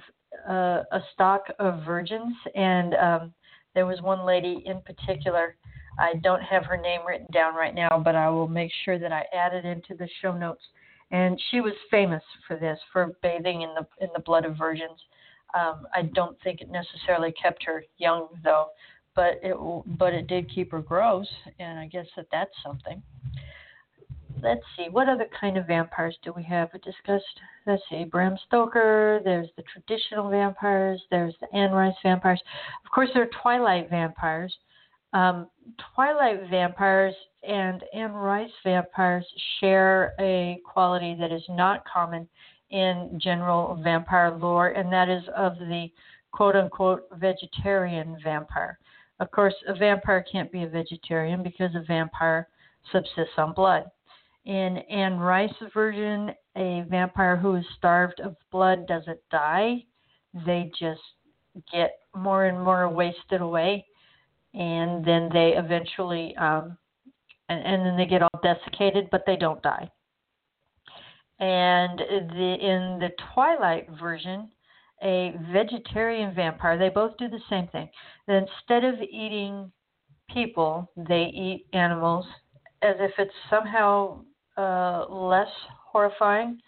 [0.48, 2.34] uh, a stock of virgins.
[2.54, 3.34] And um,
[3.74, 5.56] there was one lady in particular.
[5.98, 9.12] I don't have her name written down right now, but I will make sure that
[9.12, 10.62] I add it into the show notes.
[11.10, 14.98] And she was famous for this, for bathing in the in the blood of virgins.
[15.54, 18.68] Um, I don't think it necessarily kept her young though,
[19.14, 19.56] but it
[19.98, 21.28] but it did keep her gross,
[21.58, 23.02] and I guess that that's something.
[24.42, 26.70] Let's see, what other kind of vampires do we have?
[26.72, 27.24] We discussed.
[27.64, 29.20] Let's see, Bram Stoker.
[29.22, 31.00] There's the traditional vampires.
[31.10, 32.42] There's the Anne Rice vampires.
[32.84, 34.52] Of course, there are Twilight vampires.
[35.12, 35.48] Um,
[35.94, 37.14] Twilight vampires
[37.46, 39.26] and Anne Rice vampires
[39.60, 42.26] share a quality that is not common
[42.72, 45.88] in general vampire lore, and that is of the
[46.32, 48.78] quote unquote vegetarian vampire.
[49.20, 52.48] Of course, a vampire can't be a vegetarian because a vampire
[52.90, 53.84] subsists on blood.
[54.46, 59.84] In Anne Rice's version, a vampire who is starved of blood doesn't die,
[60.46, 61.00] they just
[61.70, 63.86] get more and more wasted away,
[64.54, 66.76] and then they eventually, um,
[67.48, 69.88] and, and then they get all desiccated, but they don't die.
[71.42, 74.48] And the, in the Twilight version,
[75.02, 77.88] a vegetarian vampire, they both do the same thing.
[78.28, 79.72] Instead of eating
[80.32, 82.24] people, they eat animals
[82.82, 84.20] as if it's somehow
[84.56, 85.48] uh, less
[85.90, 86.60] horrifying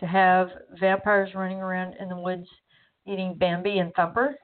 [0.00, 0.48] to have
[0.80, 2.48] vampires running around in the woods
[3.06, 4.34] eating Bambi and Thumper.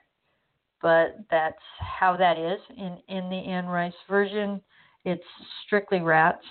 [0.83, 2.61] But that's how that is.
[2.77, 4.61] In, in the Anne Rice version,
[5.07, 5.25] it's
[5.65, 6.45] strictly rats.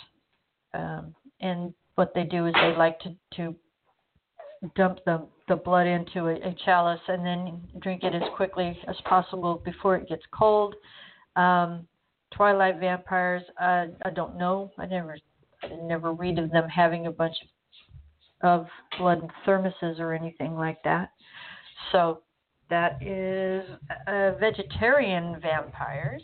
[0.73, 3.55] Um, and what they do is they like to, to
[4.75, 8.95] dump the, the blood into a, a chalice and then drink it as quickly as
[9.05, 10.75] possible before it gets cold.
[11.35, 11.87] Um,
[12.35, 14.71] Twilight vampires, I don't know.
[14.77, 15.17] I never,
[15.63, 17.35] I never read of them having a bunch
[18.43, 18.67] of
[18.99, 21.09] blood thermoses or anything like that.
[21.91, 22.21] So
[22.69, 23.63] that is
[24.05, 26.21] uh, vegetarian vampires.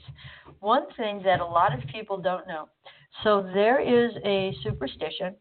[0.60, 2.68] One thing that a lot of people don't know.
[3.24, 5.36] So there is a superstition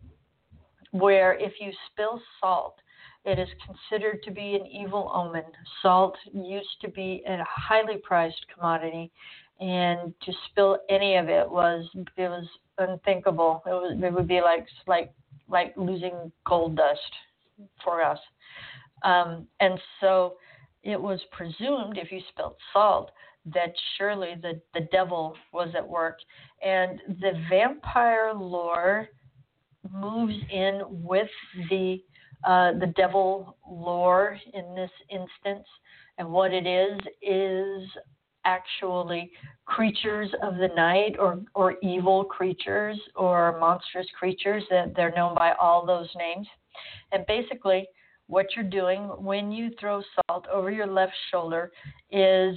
[0.92, 2.76] where if you spill salt,
[3.24, 5.44] it is considered to be an evil omen.
[5.80, 9.10] Salt used to be a highly prized commodity,
[9.60, 12.46] and to spill any of it was it was
[12.78, 13.62] unthinkable.
[13.66, 15.12] It was it would be like like
[15.48, 17.00] like losing gold dust
[17.84, 18.18] for us.
[19.04, 20.34] Um, and so
[20.82, 23.10] it was presumed if you spilled salt
[23.46, 26.18] that surely the, the devil was at work.
[26.64, 29.08] And the vampire lore
[29.90, 31.28] moves in with
[31.70, 32.02] the
[32.44, 35.66] uh, the devil lore in this instance,
[36.18, 37.88] and what it is is
[38.44, 39.30] actually
[39.66, 45.52] creatures of the night or or evil creatures or monstrous creatures that they're known by
[45.60, 46.46] all those names,
[47.12, 47.86] and basically
[48.26, 51.70] what you're doing when you throw salt over your left shoulder
[52.10, 52.56] is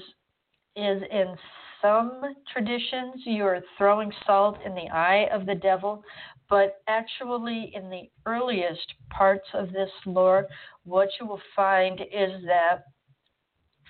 [0.76, 1.36] is in
[1.82, 2.22] some
[2.52, 6.04] traditions, you're throwing salt in the eye of the devil,
[6.50, 10.48] but actually, in the earliest parts of this lore,
[10.84, 12.86] what you will find is that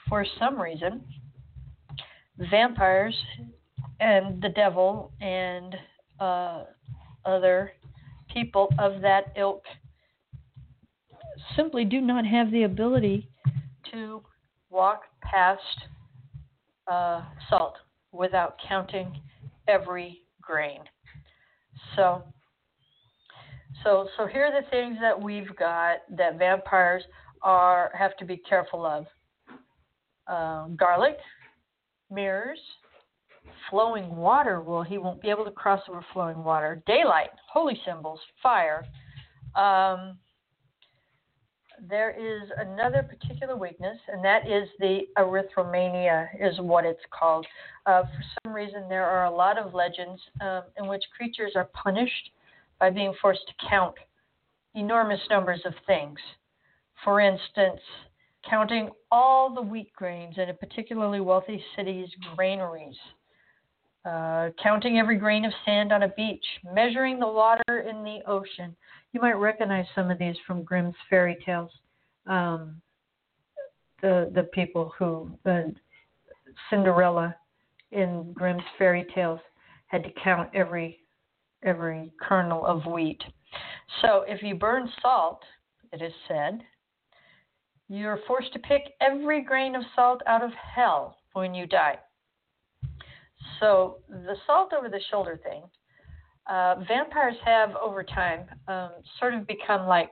[0.08, 1.04] for some reason,
[2.38, 3.16] vampires
[4.00, 5.76] and the devil and
[6.20, 6.64] uh,
[7.26, 7.72] other
[8.34, 9.64] people of that ilk
[11.56, 13.30] simply do not have the ability
[13.92, 14.22] to
[14.70, 15.62] walk past
[16.88, 17.76] uh, salt
[18.12, 19.20] without counting
[19.68, 20.82] every grain.
[21.96, 22.24] So,
[23.84, 27.04] so, so here are the things that we've got that vampires
[27.42, 29.06] are have to be careful of:
[30.28, 31.18] um, garlic,
[32.12, 32.60] mirrors,
[33.70, 34.62] flowing water.
[34.62, 36.82] Well, he won't be able to cross over flowing water.
[36.88, 38.86] Daylight, holy symbols, fire.
[39.56, 40.18] Um,
[41.90, 47.46] there is another particular weakness, and that is the arithmomania, is what it's called.
[47.86, 51.70] Uh, for some reason, there are a lot of legends um, in which creatures are
[51.74, 52.32] punished
[52.80, 53.96] by being forced to count
[54.76, 56.20] enormous numbers of things.
[57.04, 57.82] For instance,
[58.50, 62.96] counting all the wheat grains in a particularly wealthy city's granaries,
[64.06, 68.76] uh, counting every grain of sand on a beach, measuring the water in the ocean.
[69.14, 71.72] You might recognize some of these from Grimm's fairy tales.
[72.28, 72.82] Um,
[74.02, 75.64] the the people who uh,
[76.70, 77.36] Cinderella
[77.92, 79.40] in Grimm's fairy tales
[79.88, 81.00] had to count every
[81.66, 83.22] every kernel of wheat.
[84.02, 85.42] So if you burn salt,
[85.92, 86.62] it is said,
[87.88, 91.98] you're forced to pick every grain of salt out of hell when you die.
[93.60, 95.64] So the salt over the shoulder thing,
[96.50, 100.12] uh, vampires have over time um, sort of become like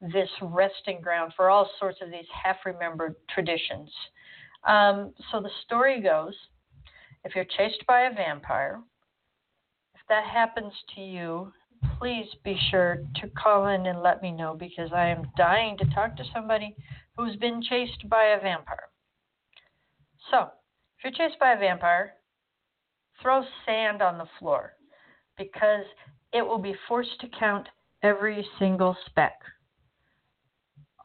[0.00, 3.90] this resting ground for all sorts of these half remembered traditions.
[4.66, 6.34] Um, so the story goes
[7.24, 8.80] if you're chased by a vampire,
[10.10, 11.52] that happens to you,
[11.98, 15.94] please be sure to call in and let me know because I am dying to
[15.94, 16.76] talk to somebody
[17.16, 18.88] who's been chased by a vampire.
[20.30, 20.48] So,
[20.98, 22.14] if you're chased by a vampire,
[23.22, 24.72] throw sand on the floor
[25.38, 25.84] because
[26.32, 27.68] it will be forced to count
[28.02, 29.38] every single speck.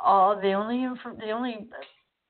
[0.03, 0.87] All the only
[1.19, 1.67] the only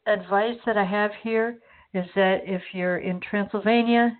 [0.06, 1.60] advice that I have here
[1.94, 4.18] is that if you're in Transylvania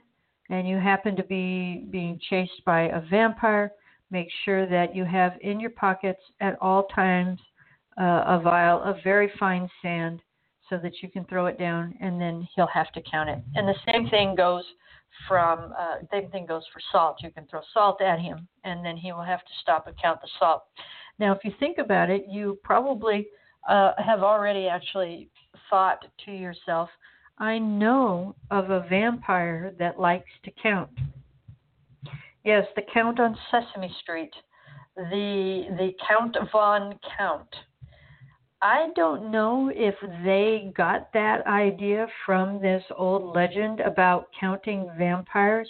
[0.50, 3.72] and you happen to be being chased by a vampire,
[4.12, 7.40] make sure that you have in your pockets at all times
[8.00, 10.22] uh, a vial of very fine sand
[10.70, 13.40] so that you can throw it down and then he'll have to count it.
[13.56, 14.64] And the same thing goes
[15.28, 17.18] from uh, same thing goes for salt.
[17.22, 20.22] You can throw salt at him, and then he will have to stop and count
[20.22, 20.64] the salt.
[21.20, 23.28] Now, if you think about it, you probably
[23.70, 25.30] uh, have already actually
[25.70, 26.90] thought to yourself,
[27.38, 30.92] "I know of a vampire that likes to count."
[32.44, 34.34] Yes, the Count on Sesame Street,
[34.96, 37.56] the the Count von Count.
[38.62, 45.70] I don't know if they got that idea from this old legend about counting vampires,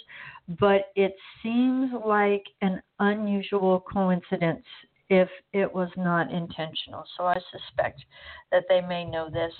[0.60, 4.64] but it seems like an unusual coincidence
[5.08, 7.04] if it was not intentional.
[7.16, 8.04] So I suspect
[8.52, 9.52] that they may know this.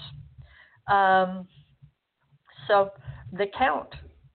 [0.88, 1.48] Um,
[2.68, 2.90] so
[3.32, 3.88] the Count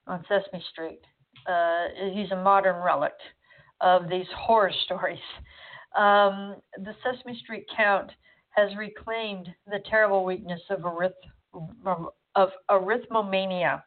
[0.08, 1.02] on Sesame Street,
[1.48, 3.14] uh, he's a modern relic
[3.82, 5.20] of these horror stories.
[5.98, 8.12] Um, the Sesame Street Count
[8.52, 13.82] has reclaimed the terrible weakness of, arith- of arithmomania,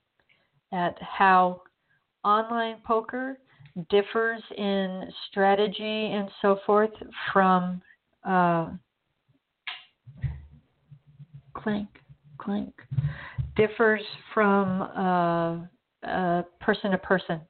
[0.72, 1.64] at how
[2.24, 3.40] online poker
[3.90, 6.92] differs in strategy and so forth
[7.32, 7.82] from
[8.28, 8.70] uh,
[11.54, 11.90] clink
[12.38, 12.74] clink
[13.56, 14.02] differs
[14.34, 17.42] from uh, uh, person to person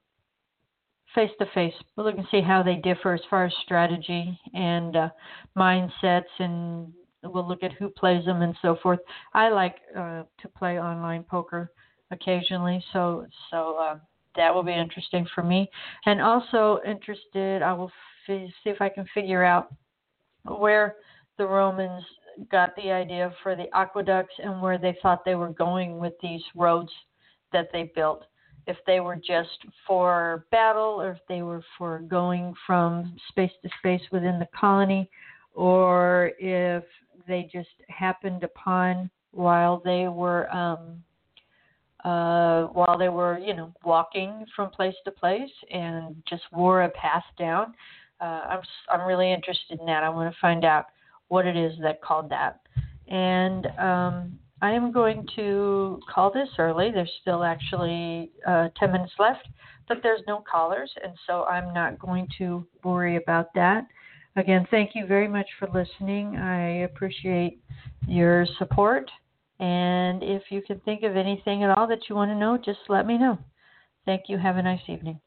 [1.15, 1.73] face to face.
[1.95, 5.09] We'll look and see how they differ as far as strategy and uh,
[5.57, 8.99] mindsets, and we'll look at who plays them and so forth.
[9.34, 11.71] I like uh, to play online poker
[12.11, 13.97] occasionally, so so uh,
[14.39, 15.69] that will be interesting for me.
[16.05, 17.91] And also interested, I will
[18.27, 19.73] f- see if I can figure out
[20.45, 20.95] where
[21.37, 22.03] the Romans
[22.49, 26.41] got the idea for the aqueducts and where they thought they were going with these
[26.55, 26.91] roads
[27.51, 28.23] that they built
[28.65, 33.69] if they were just for battle or if they were for going from space to
[33.79, 35.09] space within the colony
[35.53, 36.83] or if
[37.27, 41.03] they just happened upon while they were um,
[42.03, 46.89] uh, while they were you know walking from place to place and just wore a
[46.89, 47.73] path down.
[48.21, 50.03] Uh, I'm I'm really interested in that.
[50.03, 50.85] I want to find out
[51.29, 52.61] what it is that called that.
[53.07, 56.91] And um, I am going to call this early.
[56.91, 59.47] There's still actually uh, 10 minutes left,
[59.87, 63.87] but there's no callers, and so I'm not going to worry about that.
[64.35, 66.35] Again, thank you very much for listening.
[66.35, 67.61] I appreciate
[68.07, 69.09] your support.
[69.60, 72.80] And if you can think of anything at all that you want to know, just
[72.88, 73.38] let me know.
[74.05, 74.38] Thank you.
[74.38, 75.20] Have a nice evening.